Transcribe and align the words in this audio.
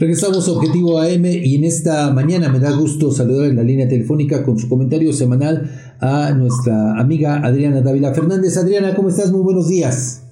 Regresamos 0.00 0.46
a 0.46 0.52
Objetivo 0.52 1.00
AM 1.00 1.26
y 1.26 1.56
en 1.56 1.64
esta 1.64 2.12
mañana 2.12 2.48
me 2.50 2.60
da 2.60 2.70
gusto 2.70 3.10
saludar 3.10 3.50
en 3.50 3.56
la 3.56 3.64
línea 3.64 3.88
telefónica 3.88 4.44
con 4.44 4.56
su 4.56 4.68
comentario 4.68 5.12
semanal 5.12 5.66
a 6.00 6.30
nuestra 6.30 6.94
amiga 7.00 7.42
Adriana 7.42 7.80
Dávila 7.80 8.14
Fernández. 8.14 8.56
Adriana, 8.56 8.94
¿cómo 8.94 9.08
estás? 9.08 9.32
Muy 9.32 9.40
buenos 9.40 9.66
días. 9.66 10.22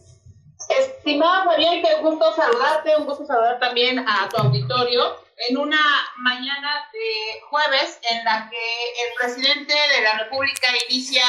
Estimado 0.70 1.50
Fabián, 1.50 1.82
qué 1.82 2.00
gusto 2.00 2.26
saludarte, 2.36 2.90
un 2.96 3.06
gusto 3.06 3.26
saludar 3.26 3.58
también 3.58 3.98
a 3.98 4.28
tu 4.28 4.36
auditorio 4.36 5.02
en 5.48 5.58
una 5.58 5.82
mañana 6.22 6.86
de 6.92 7.40
jueves 7.50 7.98
en 8.08 8.24
la 8.24 8.48
que 8.48 8.56
el 9.02 9.18
presidente 9.18 9.74
de 9.74 10.02
la 10.04 10.16
República 10.22 10.68
inicia 10.88 11.24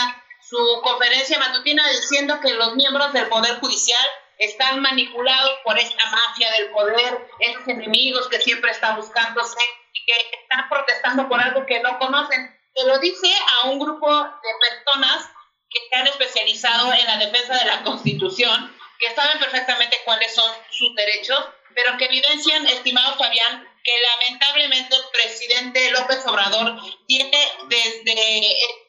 su 0.47 0.57
conferencia 0.83 1.39
matutina 1.39 1.81
diciendo 1.89 2.35
que 2.39 2.53
los 2.53 2.75
miembros 2.75 3.11
del 3.13 3.25
Poder 3.29 3.59
Judicial 3.59 4.05
están 4.37 4.81
manipulados 4.81 5.59
por 5.63 5.77
esta 5.77 6.05
mafia 6.09 6.51
del 6.51 6.69
poder, 6.69 7.27
esos 7.39 7.67
enemigos 7.67 8.27
que 8.29 8.39
siempre 8.39 8.71
están 8.71 8.95
buscándose 8.95 9.57
y 9.93 10.05
que 10.05 10.37
están 10.41 10.69
protestando 10.69 11.27
por 11.27 11.41
algo 11.41 11.65
que 11.65 11.79
no 11.79 11.97
conocen. 11.97 12.55
Se 12.75 12.85
lo 12.85 12.99
dice 12.99 13.33
a 13.53 13.67
un 13.69 13.79
grupo 13.79 14.07
de 14.07 14.49
personas 14.69 15.29
que 15.69 15.79
se 15.89 15.99
han 15.99 16.07
especializado 16.07 16.93
en 16.93 17.05
la 17.05 17.17
defensa 17.17 17.55
de 17.55 17.65
la 17.65 17.83
Constitución, 17.83 18.75
que 18.99 19.13
saben 19.15 19.39
perfectamente 19.39 19.97
cuáles 20.05 20.33
son 20.33 20.51
sus 20.69 20.95
derechos, 20.95 21.43
pero 21.75 21.97
que 21.97 22.05
evidencian, 22.05 22.65
estimado 22.67 23.17
Fabián, 23.17 23.67
que 23.83 23.93
lamentablemente 24.01 24.95
el 24.95 25.03
presidente 25.13 25.91
López 25.91 26.25
Obrador 26.25 26.75
tiene 27.07 27.37
desde 27.69 28.11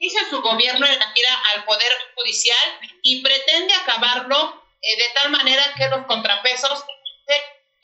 inicio 0.01 0.21
su 0.29 0.43
gobierno 0.43 0.87
en 0.87 0.99
la 0.99 1.12
mira 1.12 1.43
al 1.55 1.65
Poder 1.65 1.93
Judicial 2.16 2.80
y 3.02 3.23
pretende 3.23 3.74
acabarlo 3.74 4.58
eh, 4.80 4.96
de 4.96 5.09
tal 5.14 5.30
manera 5.30 5.62
que 5.77 5.88
los 5.88 6.06
contrapesos 6.06 6.84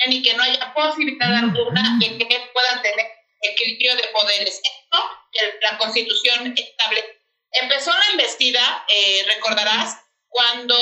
y 0.07 0.23
que 0.23 0.35
no 0.35 0.43
haya 0.43 0.73
posibilidad 0.75 1.35
alguna 1.35 1.99
de 1.99 2.19
que 2.19 2.51
puedan 2.53 2.83
tener 2.83 3.07
equilibrio 3.41 3.97
de 3.97 4.09
poderes. 4.09 4.61
Esto 4.63 5.11
la 5.63 5.79
Constitución 5.79 6.55
establece. 6.57 7.21
Empezó 7.51 7.91
la 7.97 8.11
investida, 8.13 8.85
eh, 8.89 9.25
recordarás, 9.27 10.01
cuando 10.29 10.77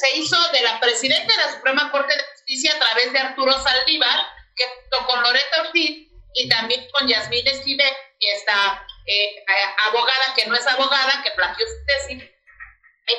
se 0.00 0.16
hizo 0.16 0.36
de 0.48 0.62
la 0.62 0.80
presidenta 0.80 1.30
de 1.30 1.42
la 1.44 1.52
Suprema 1.52 1.90
Corte 1.90 2.14
de 2.14 2.24
Justicia 2.32 2.74
a 2.74 2.78
través 2.78 3.12
de 3.12 3.18
Arturo 3.18 3.52
Saldívar, 3.52 4.26
que 4.56 4.64
junto 4.64 5.06
con 5.06 5.22
Loreta 5.22 5.62
Ortiz 5.62 6.08
y 6.34 6.48
también 6.48 6.88
con 6.90 7.06
Yasmín 7.06 7.46
Esquivel, 7.46 7.92
que 8.18 8.32
está 8.32 8.86
eh, 9.06 9.44
abogada, 9.88 10.34
que 10.34 10.46
no 10.46 10.54
es 10.54 10.66
abogada, 10.66 11.22
que 11.22 11.30
plagió 11.32 11.66
su 11.66 11.86
tesis, 11.86 12.30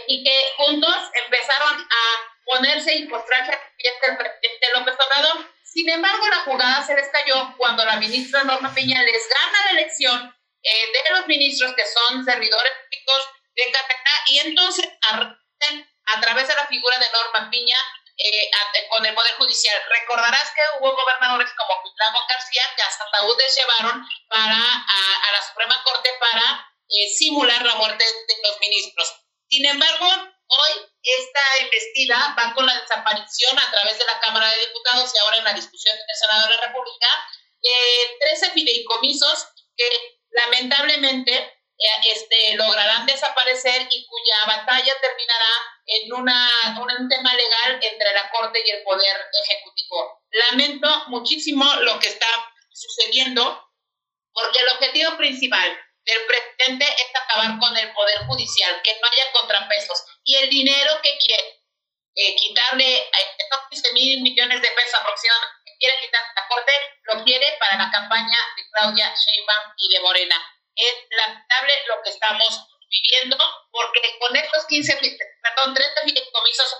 y 0.07 0.23
que 0.23 0.43
juntos 0.57 0.95
empezaron 1.25 1.81
a 1.81 2.29
ponerse 2.45 2.95
y 2.95 3.07
postrarse 3.07 3.51
al 3.51 4.17
presidente 4.17 4.67
López 4.75 4.95
Obrador. 4.95 5.53
Sin 5.63 5.89
embargo, 5.89 6.27
la 6.27 6.41
jugada 6.41 6.85
se 6.85 6.95
les 6.95 7.09
cayó 7.09 7.53
cuando 7.57 7.85
la 7.85 7.97
ministra 7.97 8.43
Norma 8.43 8.73
Piña 8.73 9.01
les 9.03 9.29
gana 9.29 9.65
la 9.65 9.71
elección 9.79 10.35
eh, 10.63 10.91
de 10.91 11.15
los 11.15 11.27
ministros 11.27 11.73
que 11.75 11.85
son 11.85 12.25
servidores 12.25 12.71
públicos 12.73 13.29
de 13.55 13.71
Catacá 13.71 14.23
y 14.27 14.39
entonces 14.39 14.89
a 15.01 16.21
través 16.21 16.47
de 16.47 16.55
la 16.55 16.67
figura 16.67 16.97
de 16.97 17.05
Norma 17.11 17.49
Piña 17.51 17.77
eh, 18.17 18.51
con 18.89 19.05
el 19.05 19.13
Poder 19.13 19.33
Judicial. 19.35 19.81
Recordarás 19.89 20.51
que 20.51 20.61
hubo 20.79 20.95
gobernadores 20.95 21.49
como 21.57 21.81
Cuitlamo 21.81 22.19
García 22.27 22.63
que 22.75 22.81
hasta 22.81 23.05
taúdes 23.11 23.55
llevaron 23.55 24.05
para, 24.27 24.57
a, 24.57 25.31
la 25.31 25.41
Suprema 25.47 25.81
Corte 25.83 26.09
para 26.19 26.73
eh, 26.89 27.09
simular 27.09 27.63
la 27.63 27.75
muerte 27.75 28.03
de 28.03 28.35
los 28.43 28.59
ministros. 28.59 29.28
Sin 29.49 29.65
embargo, 29.65 30.05
hoy 30.05 30.71
esta 31.01 31.63
investida 31.63 32.35
va 32.37 32.53
con 32.53 32.65
la 32.65 32.79
desaparición 32.79 33.57
a 33.57 33.71
través 33.71 33.97
de 33.97 34.05
la 34.05 34.19
Cámara 34.19 34.51
de 34.51 34.67
Diputados 34.67 35.11
y 35.13 35.17
ahora 35.17 35.37
en 35.37 35.43
la 35.43 35.53
discusión 35.53 35.95
del 35.97 36.15
Senado 36.15 36.47
de 36.47 36.55
la 36.55 36.67
República 36.67 37.07
de 37.61 38.17
13 38.19 38.51
fideicomisos 38.51 39.47
que 39.75 39.89
lamentablemente 40.29 41.33
eh, 41.33 42.11
este, 42.13 42.55
lograrán 42.57 43.05
desaparecer 43.05 43.87
y 43.89 44.05
cuya 44.05 44.35
batalla 44.45 44.93
terminará 45.01 45.51
en 45.85 46.13
una, 46.13 46.77
un 46.81 47.09
tema 47.09 47.33
legal 47.33 47.79
entre 47.81 48.13
la 48.13 48.29
Corte 48.29 48.61
y 48.63 48.69
el 48.69 48.83
Poder 48.83 49.17
Ejecutivo. 49.43 50.21
Lamento 50.29 51.05
muchísimo 51.07 51.65
lo 51.81 51.99
que 51.99 52.07
está 52.07 52.27
sucediendo 52.71 53.65
porque 54.31 54.59
el 54.59 54.69
objetivo 54.69 55.17
principal 55.17 55.75
del 56.05 56.25
presidente 56.25 56.85
es 56.85 57.15
acabar 57.15 57.59
con 57.59 57.75
el 57.77 57.91
poder 57.93 58.19
judicial, 58.25 58.81
que 58.83 58.99
no 58.99 59.07
haya 59.07 59.31
contrapesos. 59.31 60.05
Y 60.23 60.35
el 60.35 60.49
dinero 60.49 60.99
que 61.01 61.17
quiere 61.17 61.59
eh, 62.15 62.35
quitarle 62.35 63.09
estos 63.39 63.59
15 63.69 63.93
mil 63.93 64.21
millones 64.21 64.61
de 64.61 64.71
pesos 64.71 64.93
aproximadamente 64.95 65.59
que 65.65 65.77
quiere 65.77 66.01
quitar 66.01 66.21
la 66.35 66.47
Corte, 66.47 66.71
lo 67.03 67.23
quiere 67.23 67.57
para 67.59 67.77
la 67.77 67.91
campaña 67.91 68.39
de 68.55 68.63
Claudia 68.71 69.13
Sheinbaum 69.15 69.73
y 69.77 69.93
de 69.93 69.99
Morena. 70.01 70.35
Es 70.75 70.95
lamentable 71.11 71.73
lo 71.87 72.01
que 72.03 72.09
estamos 72.09 72.67
viviendo, 72.89 73.37
porque 73.71 74.17
con 74.19 74.35
estos 74.35 74.65
15, 74.65 74.97
perdón, 75.43 75.73
30 75.73 76.01
fideicomisos 76.01 76.75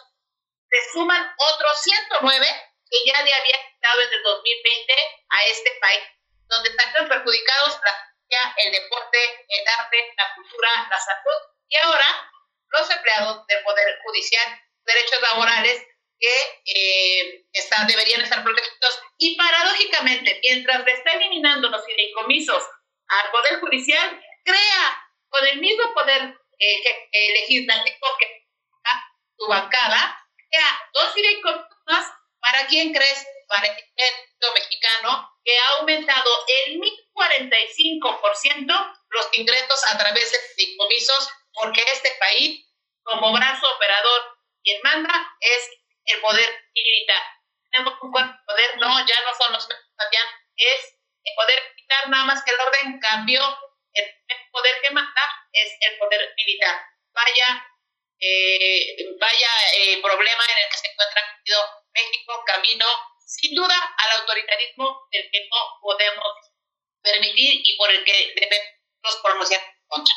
se 0.70 0.92
suman 0.94 1.34
otros 1.38 1.82
109 1.82 2.48
que 2.90 2.98
ya 3.06 3.24
le 3.24 3.34
había 3.34 3.58
quitado 3.72 4.00
desde 4.00 4.16
el 4.16 4.24
2020 4.24 4.94
a 5.30 5.46
este 5.46 5.72
país, 5.80 6.04
donde 6.48 6.70
están 6.70 7.08
perjudicados 7.08 7.80
las 7.86 8.09
el 8.58 8.72
deporte, 8.72 9.46
el 9.48 9.68
arte, 9.68 10.14
la 10.18 10.36
cultura, 10.36 10.88
la 10.90 11.00
salud. 11.00 11.56
Y 11.68 11.76
ahora 11.78 12.32
los 12.70 12.90
empleados 12.90 13.46
del 13.48 13.64
Poder 13.64 14.00
Judicial, 14.04 14.62
derechos 14.86 15.22
laborales 15.22 15.86
que 16.20 16.62
eh, 16.66 17.46
deberían 17.88 18.22
estar 18.22 18.44
protegidos. 18.44 19.02
Y 19.18 19.36
paradójicamente, 19.36 20.40
mientras 20.44 20.84
le 20.86 20.92
está 20.92 21.14
eliminando 21.14 21.70
los 21.70 21.86
fideicomisos 21.86 22.64
al 23.08 23.32
Poder 23.32 23.60
Judicial, 23.60 24.22
crea 24.44 25.06
con 25.30 25.46
el 25.48 25.60
mismo 25.60 25.94
poder 25.94 26.36
eh, 26.60 27.34
legislativo 27.34 28.08
que 28.20 28.40
su 29.38 29.48
bancada, 29.48 30.20
crea 30.50 30.90
dos 30.94 31.14
fideicomisos 31.14 31.70
para 32.40 32.68
quién 32.68 32.94
crees, 32.94 33.26
para 33.48 33.68
el 33.68 34.54
mexicano, 34.54 35.30
que 35.44 35.58
ha 35.58 35.80
aumentado 35.80 36.30
el 36.66 36.80
1045% 37.20 39.00
los 39.10 39.30
ingresos 39.34 39.84
a 39.92 39.98
través 39.98 40.32
de 40.32 40.40
fideicomisos, 40.56 41.30
porque 41.54 41.82
este 41.94 42.12
país, 42.20 42.66
como 43.04 43.34
brazo 43.34 43.76
operador, 43.76 44.38
quien 44.64 44.80
manda 44.84 45.36
es 45.40 45.70
el 46.06 46.22
poder 46.22 46.50
militar. 46.74 47.24
Tenemos 47.72 47.94
un 48.02 48.12
poder, 48.12 48.78
no, 48.78 49.06
ya 49.06 49.22
no 49.22 49.36
son 49.38 49.54
los 49.54 49.68
ya 49.68 50.20
es 50.56 50.98
el 51.24 51.36
poder 51.36 51.60
militar, 51.76 52.10
nada 52.10 52.26
más 52.26 52.44
que 52.44 52.52
el 52.52 52.60
orden 52.60 53.00
cambió. 53.00 53.42
El 53.94 54.06
poder 54.52 54.82
que 54.82 54.92
manda 54.92 55.22
es 55.52 55.72
el 55.82 55.98
poder 55.98 56.34
militar. 56.38 56.82
Vaya, 57.14 57.68
eh, 58.20 58.96
vaya 59.20 59.50
eh, 59.76 60.02
problema 60.02 60.44
en 60.46 60.58
el 60.58 60.70
que 60.70 60.78
se 60.78 60.88
encuentra 60.88 61.40
México, 61.94 62.44
camino 62.46 62.86
sin 63.26 63.54
duda 63.56 63.76
al 63.98 64.22
autoritarismo 64.22 65.08
del 65.12 65.30
que 65.32 65.48
no 65.50 65.80
podemos 65.82 66.49
permitir 67.04 67.62
y 67.64 67.78
por 67.78 67.90
el 67.92 68.04
que 68.06 68.34
debemos 68.36 69.14
pronunciar 69.24 69.62
contra. 69.88 70.14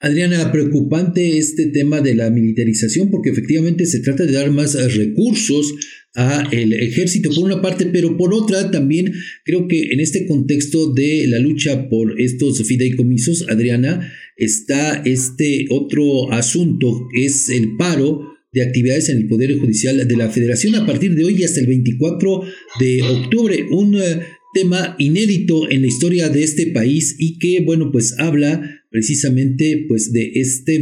Adriana, 0.00 0.52
preocupante 0.52 1.38
este 1.38 1.66
tema 1.66 2.00
de 2.00 2.14
la 2.14 2.30
militarización 2.30 3.10
porque 3.10 3.30
efectivamente 3.30 3.84
se 3.84 4.00
trata 4.00 4.24
de 4.24 4.32
dar 4.32 4.50
más 4.50 4.74
recursos 4.94 5.74
a 6.14 6.48
el 6.52 6.72
ejército 6.72 7.30
por 7.34 7.44
una 7.44 7.60
parte, 7.60 7.86
pero 7.86 8.16
por 8.16 8.32
otra 8.32 8.70
también 8.70 9.12
creo 9.44 9.66
que 9.66 9.92
en 9.92 10.00
este 10.00 10.26
contexto 10.26 10.92
de 10.92 11.26
la 11.26 11.38
lucha 11.38 11.88
por 11.88 12.20
estos 12.20 12.62
fideicomisos, 12.66 13.46
Adriana, 13.48 14.12
está 14.36 15.02
este 15.04 15.66
otro 15.70 16.32
asunto, 16.32 17.08
es 17.14 17.48
el 17.48 17.76
paro 17.76 18.38
de 18.52 18.62
actividades 18.62 19.08
en 19.08 19.18
el 19.18 19.28
Poder 19.28 19.58
Judicial 19.58 20.06
de 20.06 20.16
la 20.16 20.30
Federación 20.30 20.74
a 20.74 20.86
partir 20.86 21.14
de 21.14 21.24
hoy 21.24 21.44
hasta 21.44 21.60
el 21.60 21.66
24 21.66 22.42
de 22.80 23.02
octubre. 23.02 23.66
Un 23.70 24.00
eh, 24.00 24.20
tema 24.54 24.96
inédito 24.98 25.68
en 25.70 25.82
la 25.82 25.88
historia 25.88 26.28
de 26.28 26.42
este 26.42 26.66
país 26.72 27.16
y 27.18 27.38
que, 27.38 27.64
bueno, 27.64 27.90
pues 27.92 28.16
habla 28.18 28.60
precisamente 28.90 29.84
pues 29.88 30.12
de 30.12 30.32
este, 30.34 30.74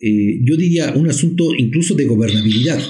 eh, 0.00 0.40
yo 0.44 0.56
diría, 0.56 0.92
un 0.94 1.08
asunto 1.08 1.54
incluso 1.56 1.94
de 1.94 2.06
gobernabilidad. 2.06 2.80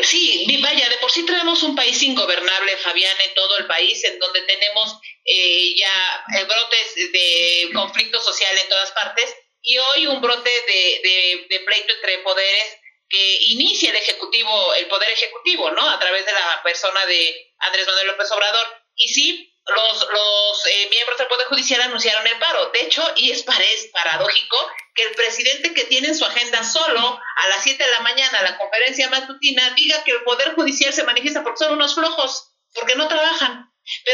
Sí, 0.00 0.46
vaya, 0.62 0.88
de 0.88 0.96
por 1.00 1.10
sí 1.10 1.24
tenemos 1.26 1.62
un 1.62 1.74
país 1.74 2.00
ingobernable, 2.02 2.72
Fabián, 2.82 3.16
en 3.28 3.34
todo 3.34 3.58
el 3.58 3.66
país, 3.66 4.02
en 4.04 4.18
donde 4.18 4.40
tenemos 4.42 4.98
eh, 5.24 5.74
ya 5.76 6.24
brotes 6.46 7.12
de 7.12 7.72
conflicto 7.72 8.20
social 8.20 8.52
en 8.62 8.68
todas 8.68 8.90
partes 8.92 9.34
y 9.62 9.76
hoy 9.78 10.06
un 10.06 10.20
brote 10.20 10.50
de, 10.66 11.46
de 11.48 11.60
pleito 11.60 11.92
entre 11.94 12.18
poderes 12.18 12.78
que 13.08 13.38
inicia 13.50 13.90
el 13.90 13.96
Ejecutivo, 13.96 14.74
el 14.74 14.86
Poder 14.86 15.08
Ejecutivo, 15.10 15.70
¿no? 15.70 15.88
A 15.88 15.98
través 15.98 16.26
de 16.26 16.32
la 16.32 16.60
persona 16.62 17.06
de 17.06 17.52
Andrés 17.58 17.86
Manuel 17.86 18.08
López 18.08 18.30
Obrador. 18.32 18.66
Y 18.96 19.08
sí, 19.08 19.54
los, 19.66 20.08
los 20.10 20.66
eh, 20.66 20.88
miembros 20.90 21.18
del 21.18 21.28
Poder 21.28 21.46
Judicial 21.46 21.80
anunciaron 21.82 22.26
el 22.26 22.38
paro. 22.38 22.70
De 22.70 22.82
hecho, 22.82 23.02
y 23.16 23.30
es, 23.30 23.44
es 23.46 23.86
paradójico 23.92 24.56
que 24.94 25.04
el 25.04 25.14
presidente 25.14 25.74
que 25.74 25.84
tiene 25.84 26.08
en 26.08 26.16
su 26.16 26.24
agenda 26.24 26.62
solo 26.62 27.00
a 27.00 27.48
las 27.48 27.62
7 27.62 27.82
de 27.82 27.90
la 27.90 28.00
mañana 28.00 28.42
la 28.42 28.58
conferencia 28.58 29.08
matutina 29.10 29.70
diga 29.70 30.04
que 30.04 30.12
el 30.12 30.22
Poder 30.22 30.54
Judicial 30.54 30.92
se 30.92 31.04
manifiesta 31.04 31.42
porque 31.42 31.64
son 31.64 31.72
unos 31.72 31.94
flojos, 31.94 32.52
porque 32.74 32.94
no 32.94 33.08
trabajan. 33.08 33.72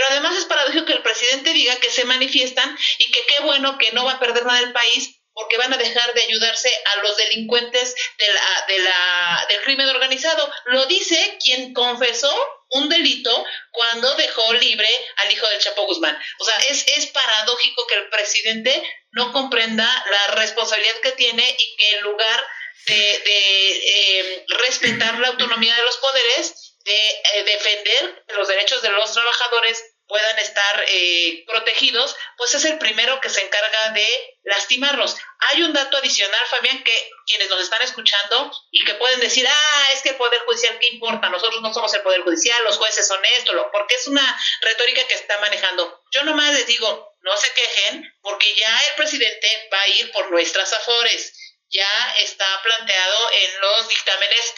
además 0.08 0.36
es 0.36 0.44
paradójico 0.46 0.86
que 0.86 0.94
el 0.94 1.02
presidente 1.02 1.52
diga 1.52 1.76
que 1.76 1.90
se 1.90 2.04
manifiestan 2.04 2.76
y 2.98 3.10
que 3.10 3.26
qué 3.26 3.42
bueno 3.42 3.76
que 3.76 3.92
no 3.92 4.04
va 4.04 4.12
a 4.12 4.20
perder 4.20 4.46
nada 4.46 4.60
el 4.60 4.72
país 4.72 5.16
porque 5.32 5.58
van 5.58 5.72
a 5.72 5.78
dejar 5.78 6.12
de 6.12 6.22
ayudarse 6.22 6.70
a 6.94 7.02
los 7.02 7.16
delincuentes 7.16 7.94
de 8.18 8.32
la, 8.32 8.66
de 8.68 8.78
la, 8.78 9.46
del 9.48 9.62
crimen 9.62 9.88
organizado. 9.88 10.52
Lo 10.66 10.86
dice 10.86 11.38
quien 11.40 11.72
confesó 11.72 12.32
un 12.70 12.88
delito 12.88 13.44
cuando 13.70 14.14
dejó 14.14 14.52
libre 14.54 14.88
al 15.16 15.32
hijo 15.32 15.46
del 15.48 15.60
Chapo 15.60 15.86
Guzmán. 15.86 16.18
O 16.38 16.44
sea, 16.44 16.56
es, 16.68 16.84
es 16.96 17.06
paradójico 17.06 17.86
que 17.86 17.94
el 17.94 18.08
presidente 18.08 18.82
no 19.12 19.32
comprenda 19.32 19.84
la 20.10 20.34
responsabilidad 20.34 21.00
que 21.02 21.12
tiene 21.12 21.56
y 21.58 21.76
que 21.76 21.96
en 21.96 22.02
lugar 22.02 22.46
de, 22.86 22.94
de 22.94 23.70
eh, 23.76 24.44
respetar 24.48 25.18
la 25.18 25.28
autonomía 25.28 25.74
de 25.74 25.82
los 25.82 25.96
poderes, 25.98 26.74
de 26.84 27.08
eh, 27.08 27.44
defender 27.44 28.24
los 28.28 28.48
derechos 28.48 28.82
de 28.82 28.90
los 28.90 29.12
trabajadores, 29.12 29.89
puedan 30.10 30.38
estar 30.40 30.84
eh, 30.88 31.44
protegidos, 31.46 32.16
pues 32.36 32.52
es 32.56 32.64
el 32.64 32.78
primero 32.78 33.20
que 33.20 33.30
se 33.30 33.42
encarga 33.42 33.90
de 33.90 34.38
lastimarlos. 34.42 35.16
Hay 35.38 35.62
un 35.62 35.72
dato 35.72 35.96
adicional, 35.98 36.46
Fabián, 36.48 36.82
que 36.82 37.10
quienes 37.26 37.48
nos 37.48 37.60
están 37.60 37.80
escuchando 37.82 38.50
y 38.72 38.84
que 38.84 38.94
pueden 38.94 39.20
decir, 39.20 39.46
ah, 39.46 39.88
es 39.92 40.02
que 40.02 40.08
el 40.08 40.16
Poder 40.16 40.40
Judicial, 40.40 40.76
¿qué 40.80 40.88
importa? 40.88 41.28
Nosotros 41.28 41.62
no 41.62 41.72
somos 41.72 41.94
el 41.94 42.02
Poder 42.02 42.22
Judicial, 42.22 42.60
los 42.64 42.76
jueces 42.76 43.06
son 43.06 43.24
esto, 43.38 43.52
porque 43.70 43.94
es 43.94 44.08
una 44.08 44.42
retórica 44.62 45.06
que 45.06 45.14
está 45.14 45.38
manejando. 45.38 46.02
Yo 46.10 46.24
nomás 46.24 46.54
les 46.54 46.66
digo, 46.66 47.14
no 47.20 47.36
se 47.36 47.52
quejen, 47.52 48.18
porque 48.20 48.52
ya 48.56 48.80
el 48.88 48.94
presidente 48.96 49.68
va 49.72 49.80
a 49.80 49.88
ir 49.88 50.10
por 50.10 50.28
nuestras 50.32 50.72
afores. 50.72 51.54
Ya 51.68 52.14
está 52.18 52.62
planteado 52.64 53.30
en 53.30 53.60
los 53.60 53.88
dictámenes 53.88 54.54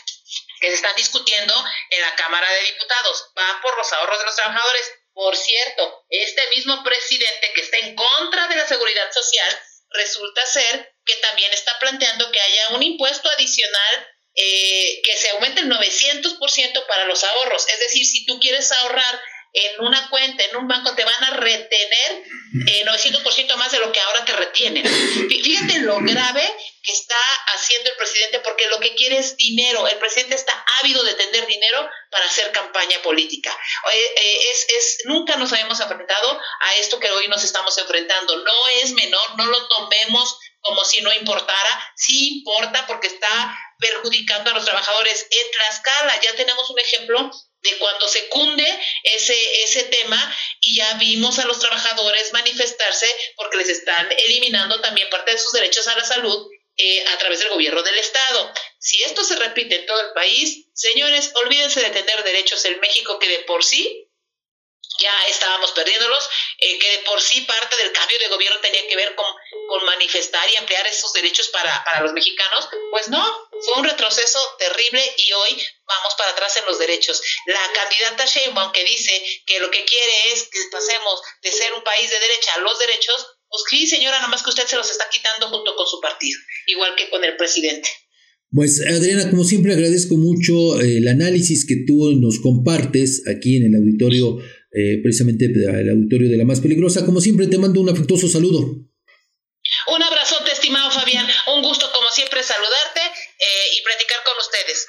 que 0.62 0.68
se 0.68 0.74
están 0.76 0.96
discutiendo 0.96 1.54
en 1.90 2.00
la 2.00 2.16
Cámara 2.16 2.50
de 2.50 2.62
Diputados. 2.62 3.32
Va 3.38 3.60
por 3.60 3.76
los 3.76 3.92
ahorros 3.92 4.18
de 4.18 4.24
los 4.24 4.36
trabajadores 4.36 5.01
por 5.14 5.36
cierto, 5.36 6.04
este 6.08 6.42
mismo 6.50 6.82
presidente 6.84 7.52
que 7.54 7.60
está 7.60 7.78
en 7.78 7.94
contra 7.94 8.48
de 8.48 8.56
la 8.56 8.66
seguridad 8.66 9.12
social 9.12 9.60
resulta 9.90 10.44
ser 10.46 10.94
que 11.04 11.14
también 11.16 11.52
está 11.52 11.78
planteando 11.78 12.30
que 12.32 12.40
haya 12.40 12.68
un 12.70 12.82
impuesto 12.82 13.28
adicional 13.30 14.08
eh, 14.34 15.02
que 15.04 15.16
se 15.16 15.30
aumente 15.30 15.60
el 15.60 15.68
900% 15.70 16.86
para 16.86 17.04
los 17.04 17.22
ahorros. 17.22 17.66
Es 17.68 17.80
decir, 17.80 18.06
si 18.06 18.24
tú 18.24 18.40
quieres 18.40 18.72
ahorrar 18.72 19.20
en 19.52 19.80
una 19.84 20.08
cuenta, 20.08 20.44
en 20.44 20.56
un 20.56 20.66
banco, 20.66 20.94
te 20.94 21.04
van 21.04 21.24
a 21.24 21.36
retener 21.36 22.22
eh, 22.66 22.84
900% 22.86 23.56
más 23.56 23.72
de 23.72 23.80
lo 23.80 23.92
que 23.92 24.00
ahora 24.00 24.24
te 24.24 24.32
retienen. 24.32 24.86
Fíjate 25.28 25.80
lo 25.80 25.98
grave 26.00 26.42
está 27.12 27.54
haciendo 27.54 27.90
el 27.90 27.96
presidente 27.96 28.40
porque 28.40 28.66
lo 28.68 28.80
que 28.80 28.94
quiere 28.94 29.18
es 29.18 29.36
dinero. 29.36 29.86
El 29.86 29.98
presidente 29.98 30.34
está 30.34 30.64
ávido 30.82 31.02
de 31.04 31.14
tener 31.14 31.46
dinero 31.46 31.88
para 32.10 32.24
hacer 32.24 32.50
campaña 32.52 33.00
política. 33.02 33.56
Eh, 33.92 34.50
es, 34.50 34.66
es, 34.68 34.98
nunca 35.04 35.36
nos 35.36 35.52
habíamos 35.52 35.78
enfrentado 35.80 36.40
a 36.60 36.74
esto 36.76 36.98
que 36.98 37.10
hoy 37.10 37.28
nos 37.28 37.44
estamos 37.44 37.76
enfrentando. 37.78 38.36
No 38.36 38.68
es 38.80 38.92
menor, 38.92 39.36
no 39.36 39.46
lo 39.46 39.68
tomemos 39.68 40.38
como 40.60 40.84
si 40.84 41.02
no 41.02 41.12
importara. 41.12 41.92
Sí 41.96 42.38
importa 42.38 42.86
porque 42.86 43.08
está 43.08 43.58
perjudicando 43.78 44.50
a 44.50 44.54
los 44.54 44.64
trabajadores. 44.64 45.26
En 45.28 45.50
Tlaxcala 45.50 46.20
ya 46.22 46.34
tenemos 46.36 46.70
un 46.70 46.78
ejemplo 46.78 47.30
de 47.62 47.78
cuando 47.78 48.08
se 48.08 48.28
cunde 48.28 48.66
ese, 49.04 49.62
ese 49.62 49.84
tema 49.84 50.36
y 50.60 50.76
ya 50.76 50.94
vimos 50.94 51.38
a 51.38 51.44
los 51.44 51.60
trabajadores 51.60 52.32
manifestarse 52.32 53.06
porque 53.36 53.58
les 53.58 53.68
están 53.68 54.10
eliminando 54.10 54.80
también 54.80 55.08
parte 55.10 55.32
de 55.32 55.38
sus 55.38 55.52
derechos 55.52 55.86
a 55.86 55.96
la 55.96 56.04
salud 56.04 56.48
eh, 56.84 57.04
a 57.12 57.18
través 57.18 57.38
del 57.38 57.50
gobierno 57.50 57.80
del 57.80 57.96
Estado. 57.96 58.52
Si 58.80 59.00
esto 59.04 59.22
se 59.22 59.36
repite 59.36 59.76
en 59.76 59.86
todo 59.86 60.00
el 60.00 60.12
país, 60.14 60.66
señores, 60.74 61.30
olvídense 61.36 61.80
de 61.80 61.90
tener 61.90 62.24
derechos 62.24 62.64
en 62.64 62.80
México 62.80 63.20
que 63.20 63.28
de 63.28 63.38
por 63.44 63.62
sí 63.62 64.08
ya 64.98 65.26
estábamos 65.28 65.70
perdiéndolos, 65.70 66.28
eh, 66.58 66.78
que 66.80 66.90
de 66.90 66.98
por 67.04 67.20
sí 67.20 67.42
parte 67.42 67.76
del 67.76 67.92
cambio 67.92 68.18
de 68.18 68.28
gobierno 68.28 68.58
tenía 68.60 68.84
que 68.88 68.96
ver 68.96 69.14
con, 69.14 69.26
manifestar 69.86 70.48
y 70.50 70.56
ampliar 70.56 70.86
esos 70.86 71.12
derechos 71.14 71.48
para, 71.48 71.82
para, 71.84 72.00
los 72.00 72.12
mexicanos, 72.12 72.68
pues 72.90 73.08
no, 73.08 73.48
fue 73.50 73.74
un 73.78 73.84
retroceso 73.84 74.38
terrible 74.58 75.14
y 75.16 75.32
hoy 75.32 75.66
vamos 75.86 76.14
para 76.14 76.32
atrás 76.32 76.56
en 76.56 76.66
los 76.66 76.78
derechos. 76.78 77.22
La 77.46 77.72
candidata 77.72 78.26
Sheinbaum 78.26 78.72
que 78.72 78.84
dice 78.84 79.42
que 79.46 79.60
lo 79.60 79.70
que 79.70 79.84
quiere 79.84 80.32
es 80.32 80.48
que 80.48 80.58
pasemos 80.70 81.22
de 81.40 81.52
ser 81.52 81.72
un 81.72 81.82
país 81.82 82.10
de 82.10 82.20
derecha 82.20 82.54
a 82.54 82.58
los 82.58 82.78
derechos, 82.78 83.31
pues 83.52 83.64
sí, 83.68 83.86
señora, 83.86 84.20
nomás 84.22 84.42
que 84.42 84.48
usted 84.48 84.66
se 84.66 84.76
los 84.76 84.90
está 84.90 85.04
quitando 85.12 85.48
junto 85.48 85.76
con 85.76 85.86
su 85.86 86.00
partido, 86.00 86.40
igual 86.66 86.96
que 86.96 87.10
con 87.10 87.22
el 87.22 87.36
presidente. 87.36 87.88
Pues 88.50 88.80
Adriana, 88.80 89.30
como 89.30 89.44
siempre 89.44 89.74
agradezco 89.74 90.16
mucho 90.16 90.80
eh, 90.80 90.98
el 90.98 91.08
análisis 91.08 91.66
que 91.66 91.84
tú 91.86 92.12
nos 92.20 92.40
compartes 92.40 93.24
aquí 93.28 93.58
en 93.58 93.66
el 93.66 93.74
auditorio 93.76 94.38
eh, 94.72 95.00
precisamente 95.02 95.52
al 95.68 95.88
auditorio 95.90 96.30
de 96.30 96.36
la 96.38 96.44
más 96.44 96.60
peligrosa. 96.60 97.04
Como 97.04 97.20
siempre, 97.20 97.46
te 97.46 97.58
mando 97.58 97.80
un 97.80 97.90
afectuoso 97.90 98.26
saludo. 98.26 98.58
Un 99.88 100.02
abrazote, 100.02 100.50
estimado 100.52 100.90
Fabián. 100.90 101.28
Un 101.54 101.62
gusto, 101.62 101.92
como 101.92 102.08
siempre, 102.08 102.42
saludarte 102.42 103.00
eh, 103.00 103.76
y 103.76 103.82
platicar 103.84 104.18
con 104.24 104.32
ustedes. 104.40 104.86